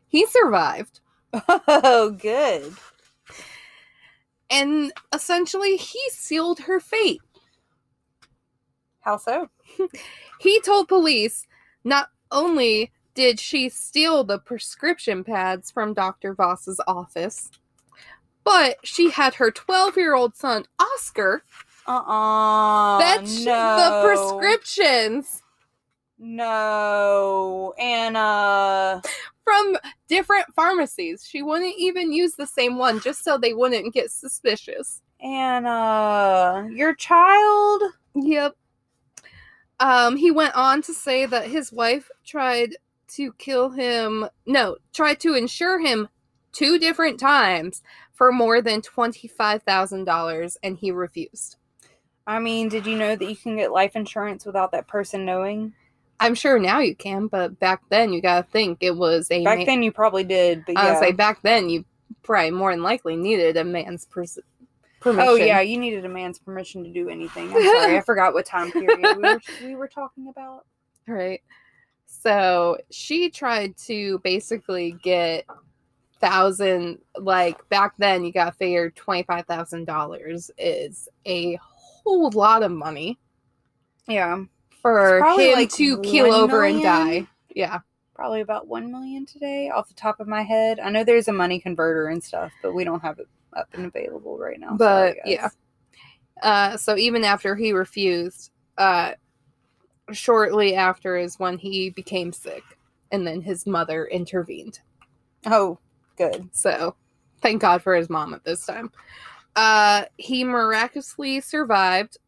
[0.08, 1.00] He survived.
[1.68, 2.72] Oh, good.
[4.50, 7.22] And essentially, he sealed her fate.
[9.00, 9.48] How so?
[10.40, 11.46] He told police
[11.84, 16.34] not only did she steal the prescription pads from Dr.
[16.34, 17.50] Voss's office,
[18.44, 21.42] but she had her 12 year old son, Oscar,
[21.86, 23.76] Uh uh fetch no.
[23.76, 25.42] the prescriptions
[26.18, 29.02] No, Anna.
[29.50, 29.76] From
[30.08, 31.26] different pharmacies.
[31.28, 35.02] She wouldn't even use the same one just so they wouldn't get suspicious.
[35.20, 37.82] Anna, your child.
[38.14, 38.56] Yep.
[39.80, 42.76] Um, he went on to say that his wife tried
[43.08, 44.26] to kill him.
[44.46, 46.08] No, tried to insure him
[46.52, 47.82] two different times
[48.12, 51.56] for more than twenty-five thousand dollars, and he refused.
[52.26, 55.72] I mean, did you know that you can get life insurance without that person knowing?
[56.20, 59.58] I'm sure now you can, but back then you gotta think it was a Back
[59.60, 60.90] ma- then, you probably did, but I yeah.
[60.90, 61.84] would say back then you
[62.22, 64.38] probably more than likely needed a man's pers-
[65.00, 65.28] permission.
[65.28, 67.48] Oh yeah, you needed a man's permission to do anything.
[67.52, 70.66] I'm sorry, I forgot what time period we were, we were talking about.
[71.06, 71.40] right?
[72.06, 75.46] So she tried to basically get
[76.20, 82.62] thousand like back then you got figured twenty five thousand dollars is a whole lot
[82.62, 83.18] of money
[84.06, 84.44] Yeah,
[84.80, 87.26] for him like to keel over and die.
[87.54, 87.80] Yeah.
[88.14, 90.78] probably about one million today, off the top of my head.
[90.78, 93.86] I know there's a money converter and stuff, but we don't have it up and
[93.86, 94.76] available right now.
[94.76, 95.48] But, Sorry, yeah.
[96.42, 99.12] Uh so even after he refused, uh
[100.12, 102.62] shortly after is when he became sick
[103.12, 104.80] and then his mother intervened.
[105.46, 105.78] Oh,
[106.16, 106.48] good.
[106.52, 106.94] So
[107.42, 108.90] thank God for his mom at this time.
[109.56, 112.18] Uh he miraculously survived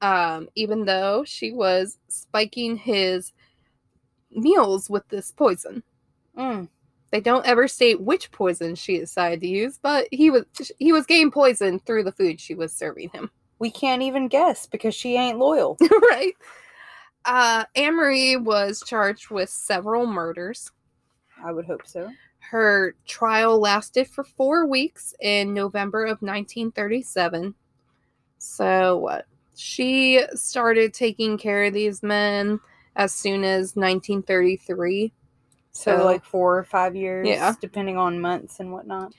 [0.00, 3.32] um even though she was spiking his
[4.30, 5.82] meals with this poison.
[6.36, 6.68] Mm.
[7.10, 10.44] They don't ever state which poison she decided to use, but he was
[10.78, 13.30] he was getting poisoned through the food she was serving him.
[13.58, 15.76] We can't even guess because she ain't loyal.
[16.10, 16.34] right?
[17.24, 20.70] Uh Anna Marie was charged with several murders.
[21.42, 22.10] I would hope so.
[22.50, 27.54] Her trial lasted for four weeks in November of 1937.
[28.38, 29.26] So, what?
[29.60, 32.60] She started taking care of these men
[32.94, 35.12] as soon as 1933.
[35.72, 37.54] So, like four or five years, Yeah.
[37.60, 39.12] depending on months and whatnot.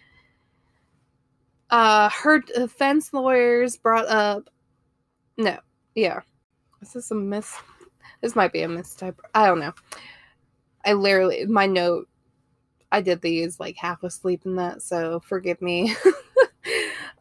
[1.71, 4.49] uh, her defense lawyers brought up.
[5.37, 5.57] No,
[5.93, 6.21] yeah.
[6.79, 7.53] This is this a miss?
[8.21, 9.17] This might be a mistype.
[9.35, 9.73] I don't know.
[10.85, 12.07] I literally, my note,
[12.93, 15.95] I did these like half asleep in that, so forgive me.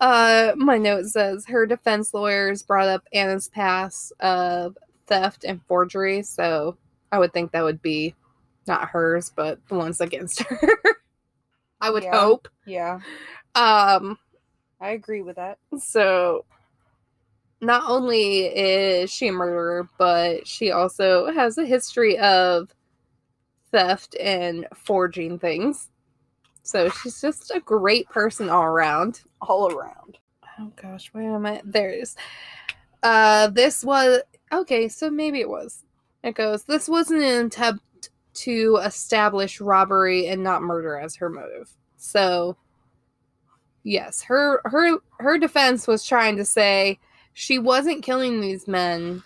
[0.00, 6.22] uh, my note says her defense lawyers brought up Anna's past of theft and forgery,
[6.22, 6.76] so
[7.12, 8.14] I would think that would be
[8.66, 10.70] not hers, but the ones against her.
[11.80, 12.20] I would Yeah.
[12.20, 12.48] hope.
[12.66, 13.00] Yeah,
[13.54, 14.18] Um,
[14.80, 15.58] I agree with that.
[15.78, 16.44] so
[17.60, 22.72] not only is she a murderer, but she also has a history of
[23.72, 25.88] theft and forging things.
[26.68, 29.22] So she's just a great person all around.
[29.40, 30.18] All around.
[30.60, 31.62] Oh gosh, where am I?
[31.64, 32.14] There it is.
[33.02, 34.20] Uh this was
[34.52, 35.82] okay, so maybe it was.
[36.22, 41.70] It goes, this wasn't an attempt to establish robbery and not murder as her motive.
[41.96, 42.58] So
[43.82, 46.98] yes, her her her defense was trying to say
[47.32, 49.22] she wasn't killing these men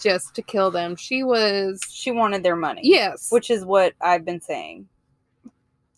[0.00, 0.94] just to kill them.
[0.94, 2.82] She was She wanted their money.
[2.84, 3.32] yes.
[3.32, 4.86] Which is what I've been saying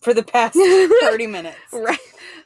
[0.01, 0.55] for the past
[1.01, 1.57] 30 minutes.
[1.73, 1.97] right.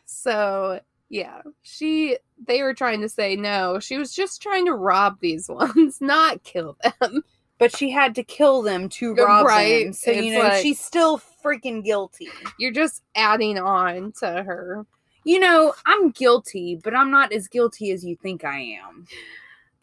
[0.06, 0.80] So
[1.10, 3.80] yeah, she they were trying to say no.
[3.80, 7.24] She was just trying to rob these ones, not kill them.
[7.60, 9.94] But she had to kill them to Uh, rob right, them.
[9.94, 12.28] So, it's you know, like- she's still freaking guilty.
[12.58, 14.86] You're just adding on to her.
[15.24, 19.06] You know, I'm guilty, but I'm not as guilty as you think I am.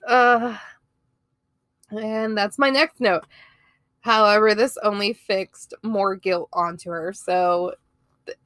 [0.07, 0.57] Uh,
[1.91, 3.25] and that's my next note.
[4.01, 7.13] However, this only fixed more guilt onto her.
[7.13, 7.75] So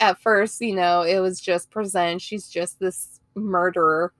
[0.00, 4.12] at first, you know, it was just presented she's just this murderer.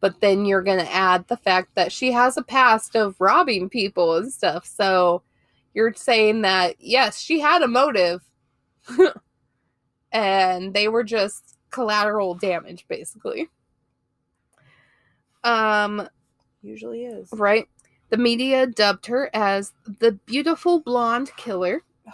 [0.00, 3.68] But then you're going to add the fact that she has a past of robbing
[3.68, 4.64] people and stuff.
[4.64, 5.22] So
[5.74, 8.22] you're saying that, yes, she had a motive.
[10.12, 13.48] and they were just collateral damage, basically.
[15.44, 16.08] Um,
[16.62, 17.28] Usually is.
[17.32, 17.68] right.
[18.10, 21.82] The media dubbed her as the beautiful blonde killer.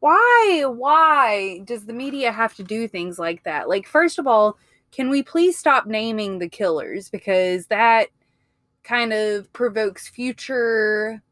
[0.00, 0.64] Why?
[0.66, 3.68] Why does the media have to do things like that?
[3.68, 4.58] Like, first of all,
[4.92, 8.08] can we please stop naming the killers because that
[8.82, 11.22] kind of provokes future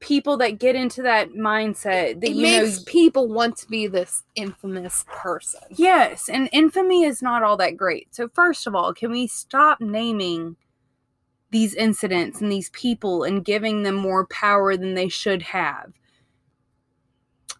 [0.00, 3.86] people that get into that mindset that It you makes know people want to be
[3.86, 5.62] this infamous person.
[5.70, 8.14] Yes, and infamy is not all that great.
[8.14, 10.56] So, first of all, can we stop naming
[11.54, 15.92] these incidents and these people and giving them more power than they should have?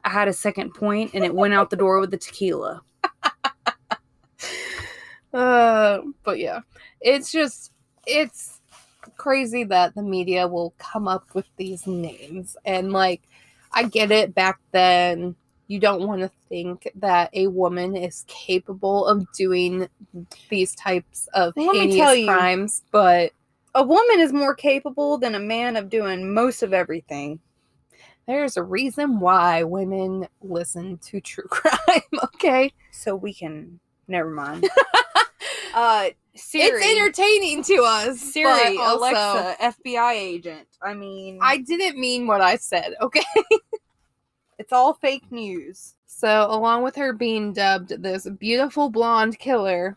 [0.04, 2.82] I had a second point and it went out the door with the tequila.
[5.32, 6.60] Uh, but yeah,
[7.00, 7.72] it's just
[8.06, 8.60] it's
[9.16, 13.20] crazy that the media will come up with these names and like
[13.72, 15.34] I get it back then
[15.66, 19.88] you don't want to think that a woman is capable of doing
[20.50, 23.32] these types of heinous crimes, but
[23.74, 27.40] A woman is more capable than a man of doing most of everything.
[28.26, 32.72] there's a reason why women listen to true crime, okay?
[32.92, 34.68] So we can never mind.
[35.74, 38.18] uh Siri, It's entertaining to us.
[38.20, 40.66] Siri, also- Alexa, FBI agent.
[40.82, 43.22] I mean, I didn't mean what I said, okay?
[44.58, 45.94] it's all fake news.
[46.06, 49.96] So, along with her being dubbed this beautiful blonde killer,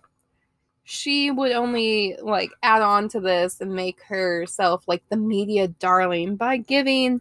[0.89, 6.37] she would only like add on to this and make herself like the media darling
[6.37, 7.19] by giving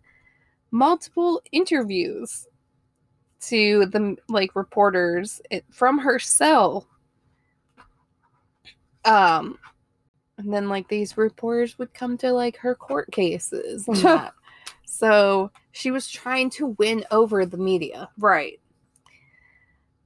[0.70, 2.46] multiple interviews
[3.40, 6.86] to the like reporters from her cell.
[9.04, 9.58] Um,
[10.38, 14.32] and then like these reporters would come to like her court cases and that.
[14.84, 18.10] So she was trying to win over the media.
[18.16, 18.60] Right.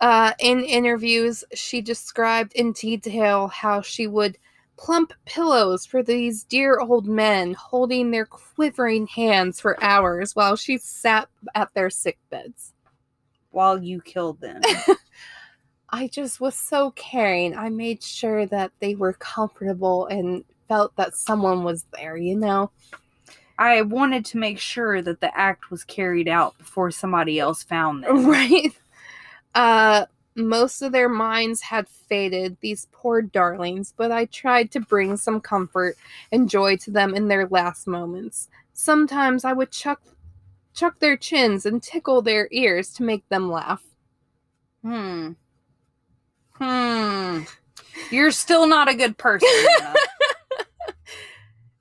[0.00, 4.38] Uh, in interviews, she described in detail how she would
[4.76, 10.78] plump pillows for these dear old men, holding their quivering hands for hours while she
[10.78, 12.72] sat at their sick beds.
[13.50, 14.62] While you killed them.
[15.90, 17.56] I just was so caring.
[17.56, 22.70] I made sure that they were comfortable and felt that someone was there, you know?
[23.58, 28.04] I wanted to make sure that the act was carried out before somebody else found
[28.04, 28.24] them.
[28.30, 28.72] Right.
[29.54, 35.16] Uh most of their minds had faded, these poor darlings, but I tried to bring
[35.16, 35.96] some comfort
[36.32, 38.48] and joy to them in their last moments.
[38.72, 40.00] Sometimes I would chuck
[40.72, 43.82] chuck their chins and tickle their ears to make them laugh.
[44.82, 45.32] Hmm.
[46.52, 47.40] Hmm.
[48.10, 49.48] You're still not a good person.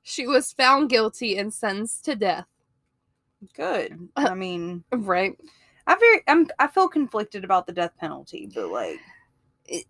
[0.02, 2.48] She was found guilty and sentenced to death.
[3.54, 4.10] good.
[4.16, 5.38] I mean, Right.
[5.90, 9.00] I very I'm I feel conflicted about the death penalty, but like
[9.66, 9.86] it,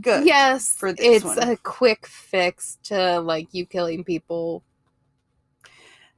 [0.00, 0.26] good.
[0.26, 1.42] Yes, for this it's one.
[1.42, 4.62] a quick fix to like you killing people.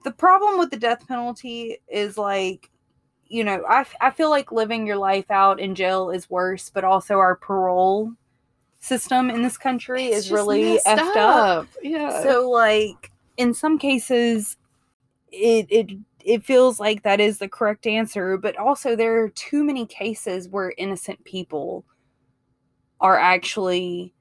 [0.03, 2.70] the problem with the death penalty is like
[3.28, 6.85] you know I, I feel like living your life out in jail is worse but
[6.85, 8.12] also our parole
[8.81, 12.22] system in this country It's is really effed up Yeah.
[12.22, 14.57] so like in some cases
[15.31, 15.91] it it
[16.31, 20.49] it feels like that is the correct answer but also there are too many cases
[20.49, 21.85] where innocent people
[23.01, 24.14] are actually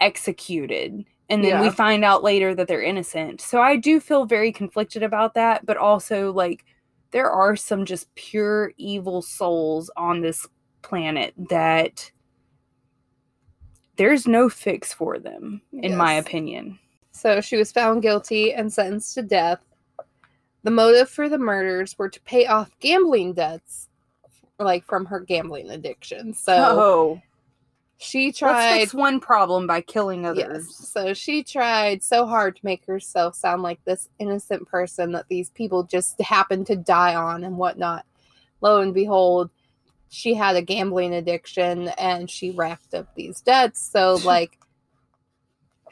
[0.00, 3.40] executed and then we find out later that they're innocent.
[3.40, 6.64] So i do feel very conflicted about that but also like
[7.12, 10.46] there are some just pure evil souls on this
[10.82, 12.10] planet that
[13.96, 16.78] there's no fix for them in my opinion.
[17.12, 19.60] So she was found guilty and sentenced to death.
[20.64, 23.88] The motive for the murders were to pay off gambling debts,
[24.58, 26.34] like from her gambling addiction.
[26.34, 27.22] So oh
[27.98, 28.80] she let's tried.
[28.80, 30.48] fix one problem by killing Yes.
[30.48, 35.28] others So she tried so hard to make herself sound like this innocent person that
[35.28, 38.04] these people just happened to die on and whatnot.
[38.60, 39.50] Lo and behold,
[40.08, 43.80] she had a gambling addiction and she racked up these debts.
[43.80, 44.58] So, like,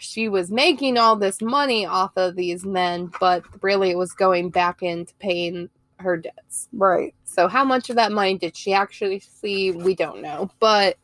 [0.00, 4.50] she was making all this money off of these men, but really it was going
[4.50, 6.68] back into paying her debts.
[6.72, 9.70] right So, how much of that money did she actually see?
[9.70, 10.96] We don't know, but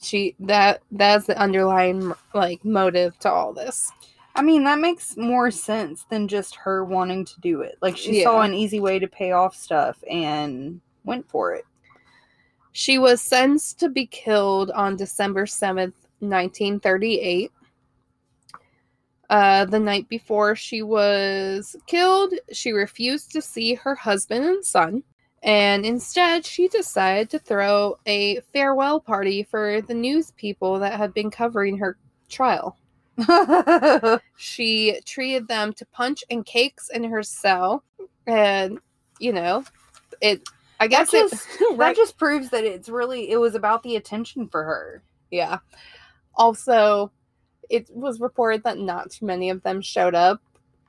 [0.00, 3.90] she that that's the underlying like motive to all this.
[4.36, 7.78] I mean, that makes more sense than just her wanting to do it.
[7.80, 11.64] Like, she saw an easy way to pay off stuff and went for it.
[12.72, 15.92] She was sentenced to be killed on December 7th,
[16.28, 17.50] 1938.
[19.30, 25.02] Uh, the night before she was killed, she refused to see her husband and son.
[25.42, 31.12] And instead, she decided to throw a farewell party for the news people that had
[31.12, 31.98] been covering her
[32.28, 32.76] trial.
[34.36, 37.84] She treated them to punch and cakes in her cell.
[38.26, 38.78] And,
[39.18, 39.64] you know,
[40.20, 40.48] it,
[40.80, 43.96] I that guess just, it, that just proves that it's really it was about the
[43.96, 45.02] attention for her.
[45.30, 45.58] Yeah.
[46.36, 47.10] Also,
[47.70, 50.40] it was reported that not too many of them showed up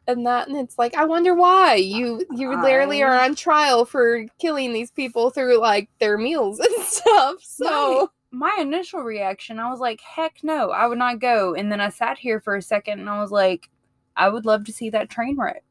[0.07, 1.75] and that and it's like I wonder why.
[1.75, 6.83] You you literally are on trial for killing these people through like their meals and
[6.83, 7.37] stuff.
[7.41, 11.55] So my initial reaction, I was like, heck no, I would not go.
[11.55, 13.69] And then I sat here for a second and I was like,
[14.17, 15.63] I would love to see that train wreck.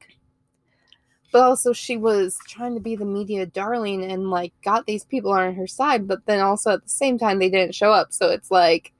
[1.32, 5.32] but also she was trying to be the media darling and like got these people
[5.32, 8.12] on her side, but then also at the same time they didn't show up.
[8.12, 8.92] So it's like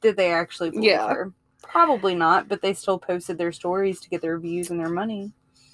[0.00, 1.08] Did they actually believe Yeah.
[1.12, 1.32] her?
[1.62, 5.32] Probably not, but they still posted their stories to get their views and their money.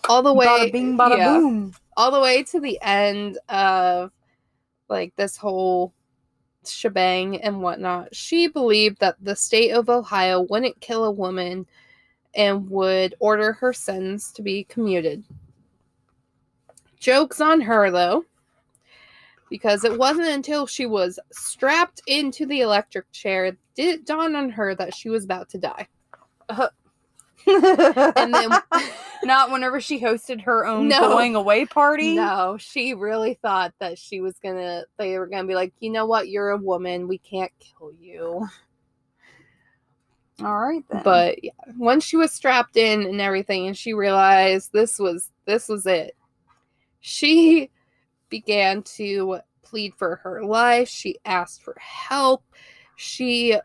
[0.09, 1.33] all the way bada bing, bada yeah.
[1.39, 1.73] boom.
[1.97, 4.11] all the way to the end of
[4.91, 5.95] like this whole
[6.67, 8.15] shebang and whatnot.
[8.15, 11.67] She believed that the state of Ohio wouldn't kill a woman
[12.35, 15.25] and would order her sentence to be commuted.
[16.99, 18.25] Joke's on her though,
[19.55, 24.51] because it wasn't until she was strapped into the electric chair did it dawn on
[24.51, 25.87] her that she was about to die.
[27.47, 28.51] And then
[29.25, 30.99] not whenever she hosted her own No.
[30.99, 32.17] going away party.
[32.17, 34.87] No, she really thought that she was gonna.
[34.97, 36.29] They were gonna be like, you know what?
[36.29, 37.07] You're a woman.
[37.07, 38.49] We can't kill you.
[40.43, 41.03] All right then.
[41.05, 45.69] But yeah, once she was strapped in and everything, and she realized this was this
[45.69, 46.17] was it,
[47.01, 47.71] she
[48.35, 50.89] began to plead for her life.
[50.89, 52.43] She asked for help.
[52.97, 53.57] She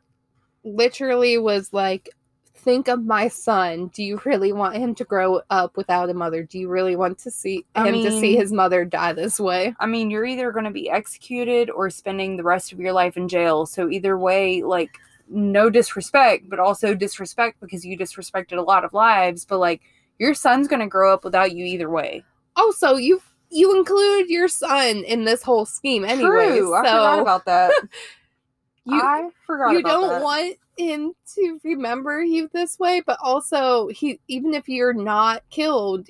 [0.63, 2.09] literally was like,
[2.53, 3.88] "Think of my son.
[3.95, 6.43] Do you really want him to grow up without a mother?
[6.43, 9.74] Do you really want to see I him to see his mother die this way?"
[9.80, 13.17] I mean, you're either going to be executed or spending the rest of your life
[13.17, 13.65] in jail.
[13.65, 14.91] So either way, like
[15.30, 19.82] no disrespect, but also disrespect because you disrespected a lot of lives, but like
[20.20, 22.24] your son's going to grow up without you either way.
[22.55, 26.28] also you you include your son in this whole scheme anyway
[26.58, 26.74] True.
[26.76, 27.72] I forgot about that.
[28.86, 30.22] you I forgot you don't that.
[30.22, 36.08] want him to remember you this way but also he even if you're not killed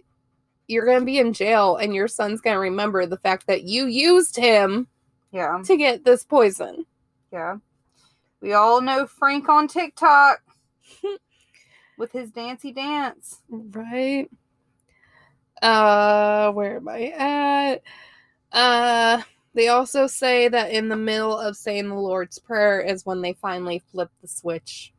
[0.68, 3.64] you're going to be in jail and your son's going to remember the fact that
[3.64, 4.88] you used him
[5.32, 5.62] Yeah.
[5.66, 6.86] to get this poison
[7.34, 7.58] Yeah.
[8.42, 10.42] We all know Frank on TikTok
[11.98, 13.40] with his dancy dance.
[13.50, 14.30] right
[15.62, 17.82] uh where am i at?
[18.52, 19.22] Uh
[19.54, 23.34] they also say that in the middle of saying the lord's prayer is when they
[23.34, 24.94] finally flip the switch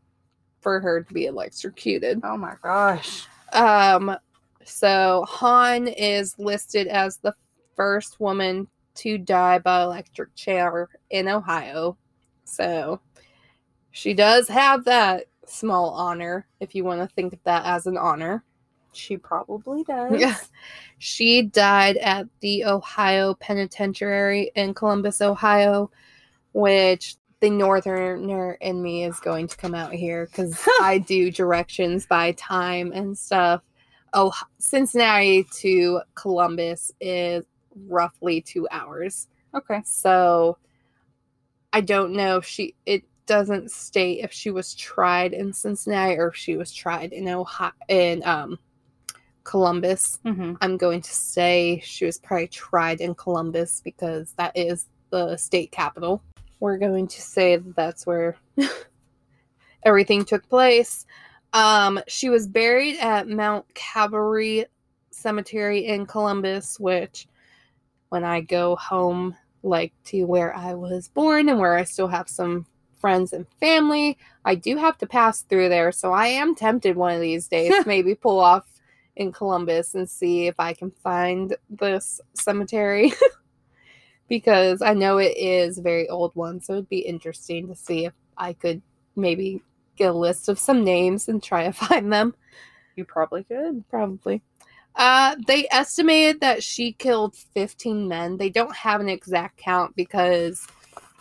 [0.61, 2.20] for her to be electrocuted.
[2.22, 3.26] Oh my gosh.
[3.52, 4.16] um
[4.64, 7.34] so Hahn is listed as the
[7.74, 11.96] first woman to die by electric chair in ohio.
[12.44, 13.00] So
[13.90, 17.96] she does have that small honor if you want to think of that as an
[17.96, 18.44] honor
[18.93, 20.18] She probably does.
[20.20, 20.36] yeah.
[20.99, 25.91] She died at the Ohio Penitentiary in Columbus, Ohio,
[26.53, 32.07] which the northerner in me is going to come out here because I do directions
[32.07, 33.62] by time and stuff.
[34.12, 37.45] Oh, Cincinnati to Columbus is
[37.86, 39.28] roughly two hours.
[39.55, 39.80] Okay.
[39.84, 40.59] So
[41.72, 46.28] I don't know if she, it doesn't state if she was tried in Cincinnati or
[46.28, 48.59] if she was tried in Ohio, in um,
[49.51, 50.20] Columbus.
[50.24, 50.55] Mm-hmm.
[50.61, 55.72] I'm going to say she was probably tried in Columbus because that is the state
[55.72, 56.22] capital.
[56.61, 58.36] We're going to say that that's where
[59.82, 61.05] everything took place.
[61.53, 64.66] Um, she was buried at Mount Calvary
[65.11, 67.26] Cemetery in Columbus, which
[68.11, 69.34] when I go home,
[69.64, 72.66] like to where I was born and where I still have some
[73.01, 75.90] friends and family, I do have to pass through there.
[75.90, 78.69] So I am tempted one of these days to maybe pull off
[79.20, 83.12] in Columbus and see if I can find this cemetery
[84.28, 86.58] because I know it is a very old one.
[86.62, 88.80] So it'd be interesting to see if I could
[89.16, 89.62] maybe
[89.96, 92.34] get a list of some names and try to find them.
[92.96, 93.84] You probably could.
[93.90, 94.40] Probably.
[94.96, 98.38] Uh, they estimated that she killed 15 men.
[98.38, 100.66] They don't have an exact count because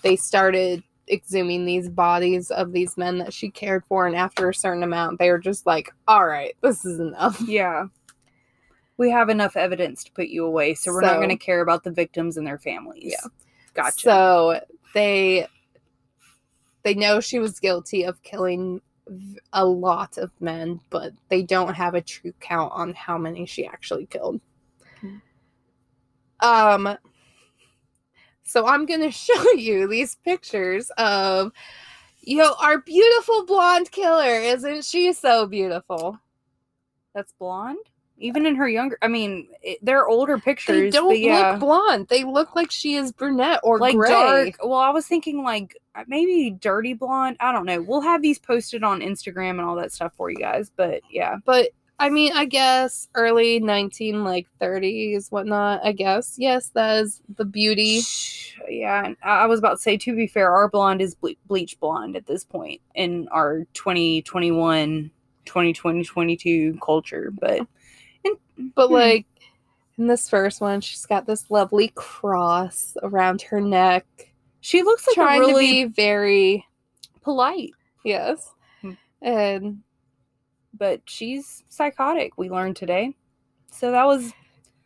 [0.04, 4.54] they started exhuming these bodies of these men that she cared for, and after a
[4.54, 7.86] certain amount, they were just like, "All right, this is enough." Yeah.
[8.98, 11.86] We have enough evidence to put you away, so we're not going to care about
[11.86, 13.14] the victims and their families.
[13.14, 13.30] Yeah.
[13.74, 14.00] Gotcha.
[14.00, 14.60] So
[14.94, 15.48] they
[16.84, 18.82] they know she was guilty of killing
[19.54, 23.66] a lot of men, but they don't have a true count on how many she
[23.66, 24.42] actually killed.
[25.00, 25.18] Hmm.
[26.42, 26.98] Um
[28.50, 31.52] So I'm going to show you these pictures of,
[32.22, 34.40] you know, our beautiful blonde killer.
[34.40, 36.20] Isn't she so beautiful?
[37.14, 37.78] That's blonde.
[38.22, 40.92] Even in her younger, I mean, it, they're older pictures.
[40.92, 42.08] They don't yeah, look blonde.
[42.10, 44.10] They look like she is brunette or like gray.
[44.10, 44.56] dark.
[44.62, 47.38] Well, I was thinking like uh, maybe dirty blonde.
[47.40, 47.82] I don't know.
[47.82, 50.70] We'll have these posted on Instagram and all that stuff for you guys.
[50.76, 51.70] But yeah, But
[52.00, 55.82] I mean, I guess early 19 like 30s, whatnot.
[55.84, 58.02] I guess yes, that is the beauty.
[58.70, 59.14] Yeah.
[59.24, 59.98] I was about to say.
[59.98, 65.12] To be fair, our blonde is ble- bleach blonde at this point in our 2021,
[65.46, 67.32] 2020, 22 culture.
[67.40, 67.68] But
[68.76, 68.94] But Hmm.
[68.94, 69.26] like
[69.98, 74.06] in this first one, she's got this lovely cross around her neck,
[74.62, 76.66] she looks like trying really to be very
[77.22, 77.72] polite.
[78.06, 78.92] yes, Hmm.
[79.22, 79.80] and
[80.80, 82.38] but she's psychotic.
[82.38, 83.16] We learned today.
[83.72, 84.34] So that was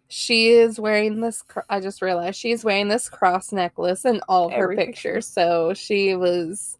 [0.10, 1.41] she is wearing this.
[1.41, 4.91] cr- I just realized she's wearing this cross necklace in all her Every picture.
[5.14, 5.28] pictures.
[5.28, 6.78] So she was.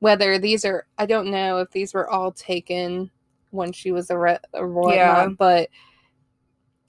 [0.00, 3.10] Whether these are, I don't know if these were all taken
[3.50, 5.28] when she was a, re- a whatnot, Yeah.
[5.36, 5.70] but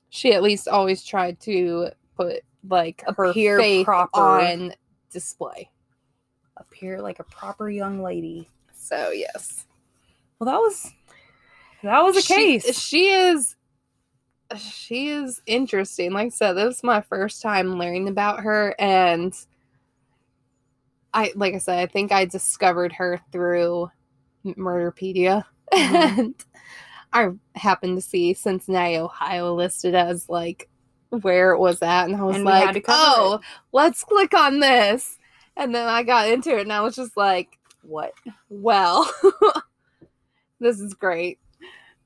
[0.10, 4.20] she at least always tried to put like her faith proper.
[4.20, 4.74] on
[5.12, 5.72] display.
[6.58, 8.48] appear like a proper young lady.
[8.76, 9.66] So yes,
[10.38, 10.92] Well, that was
[11.84, 12.80] that was a She- case.
[12.80, 13.56] She is
[14.58, 16.12] she is interesting.
[16.12, 19.34] Like I said, this is my first time learning about her and
[21.14, 23.92] I like I said, I think I discovered her through
[24.46, 25.44] Murderpedia.
[25.74, 26.18] Mhm.
[26.18, 26.36] And
[27.14, 30.68] I happened to see Cincinnati, Ohio listed as like
[31.10, 33.42] where it was at, and I was And like, "Oh, it.
[33.72, 35.18] let's click on this."
[35.56, 38.14] And then I got into it, and I was just like, what?
[38.50, 39.12] well,
[40.60, 41.38] this is great.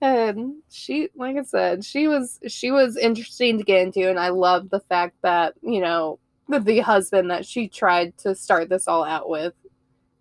[0.04, 4.30] And she, like I said, she was she was interesting to get into, and I
[4.30, 8.90] love the fact that you know the, the husband that she tried to start this
[8.90, 9.54] all out with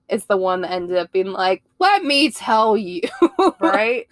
[0.08, 3.00] is the one that ended up being like, "Let me tell you,"
[3.60, 4.06] Right?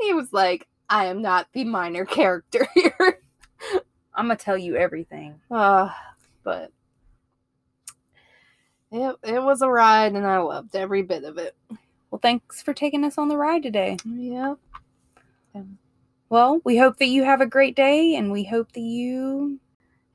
[0.00, 3.18] he was like, "I am not the minor character here."
[4.14, 5.40] I'm gonna tell you everything.
[5.50, 5.90] uh,
[6.44, 6.70] but
[8.92, 11.56] it it was a ride, and I loved every bit of it.
[12.12, 13.96] Well, thanks for taking us on the ride today.
[14.04, 14.54] Yeah.
[16.28, 19.60] Well, we hope that you have a great day and we hope that you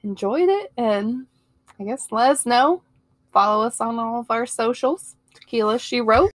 [0.04, 1.28] enjoyed it and
[1.80, 2.82] I guess let us know.
[3.32, 5.16] Follow us on all of our socials.
[5.34, 6.32] Tequila She Wrote.